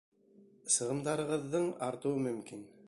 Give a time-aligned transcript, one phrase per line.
[0.75, 2.69] Сығымдарығыҙҙың артыуы мөмкин.